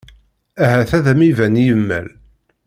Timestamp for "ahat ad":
0.63-1.05